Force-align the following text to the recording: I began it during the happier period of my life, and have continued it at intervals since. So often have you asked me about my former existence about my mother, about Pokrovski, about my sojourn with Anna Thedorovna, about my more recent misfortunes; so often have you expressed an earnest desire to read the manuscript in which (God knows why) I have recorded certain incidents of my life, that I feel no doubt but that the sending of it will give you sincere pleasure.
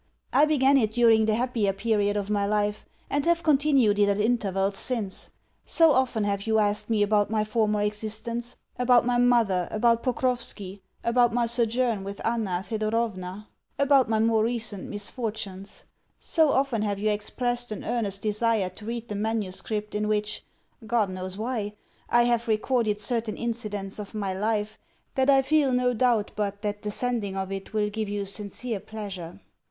I 0.33 0.45
began 0.45 0.77
it 0.77 0.89
during 0.89 1.25
the 1.25 1.35
happier 1.35 1.73
period 1.73 2.17
of 2.17 2.31
my 2.31 2.47
life, 2.47 2.85
and 3.07 3.23
have 3.25 3.43
continued 3.43 3.99
it 3.99 4.09
at 4.09 4.19
intervals 4.19 4.77
since. 4.77 5.29
So 5.63 5.91
often 5.91 6.23
have 6.23 6.47
you 6.47 6.57
asked 6.57 6.89
me 6.89 7.03
about 7.03 7.29
my 7.29 7.43
former 7.43 7.83
existence 7.83 8.57
about 8.79 9.05
my 9.05 9.19
mother, 9.19 9.67
about 9.69 10.01
Pokrovski, 10.01 10.81
about 11.03 11.35
my 11.35 11.45
sojourn 11.45 12.03
with 12.03 12.19
Anna 12.25 12.63
Thedorovna, 12.67 13.45
about 13.77 14.09
my 14.09 14.17
more 14.17 14.43
recent 14.43 14.89
misfortunes; 14.89 15.83
so 16.19 16.49
often 16.49 16.81
have 16.81 16.97
you 16.97 17.11
expressed 17.11 17.71
an 17.71 17.83
earnest 17.83 18.23
desire 18.23 18.69
to 18.71 18.85
read 18.85 19.07
the 19.07 19.13
manuscript 19.13 19.93
in 19.93 20.07
which 20.07 20.43
(God 20.87 21.11
knows 21.11 21.37
why) 21.37 21.73
I 22.09 22.23
have 22.23 22.47
recorded 22.47 22.99
certain 22.99 23.37
incidents 23.37 23.99
of 23.99 24.15
my 24.15 24.33
life, 24.33 24.79
that 25.13 25.29
I 25.29 25.43
feel 25.43 25.71
no 25.71 25.93
doubt 25.93 26.31
but 26.35 26.63
that 26.63 26.81
the 26.81 26.89
sending 26.89 27.37
of 27.37 27.51
it 27.51 27.71
will 27.71 27.91
give 27.91 28.09
you 28.09 28.25
sincere 28.25 28.79
pleasure. 28.79 29.39